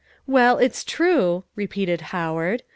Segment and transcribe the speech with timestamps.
[0.25, 2.63] "Well, it's true," repeated Howard.